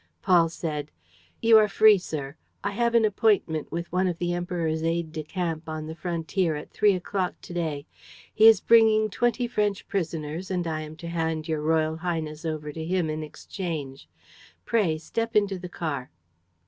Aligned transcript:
Paul 0.23 0.49
said: 0.49 0.89
"You 1.43 1.59
are 1.59 1.67
free, 1.67 1.99
sir. 1.99 2.35
I 2.63 2.71
have 2.71 2.95
an 2.95 3.05
appointment 3.05 3.71
with 3.71 3.91
one 3.91 4.07
of 4.07 4.17
the 4.17 4.33
Emperor's 4.33 4.81
aides 4.81 5.11
de 5.11 5.21
camp 5.21 5.69
on 5.69 5.85
the 5.85 5.93
frontier 5.93 6.55
at 6.55 6.71
three 6.71 6.93
o'clock 6.95 7.35
to 7.41 7.53
day. 7.53 7.85
He 8.33 8.47
is 8.47 8.61
bringing 8.61 9.11
twenty 9.11 9.47
French 9.47 9.87
prisoners 9.87 10.49
and 10.49 10.65
I 10.65 10.81
am 10.81 10.95
to 10.95 11.07
hand 11.07 11.47
your 11.47 11.61
royal 11.61 11.97
highness 11.97 12.45
over 12.45 12.71
to 12.71 12.83
him 12.83 13.11
in 13.11 13.21
exchange. 13.21 14.09
Pray, 14.65 14.97
step 14.97 15.35
into 15.35 15.59
the 15.59 15.69
car." 15.69 16.09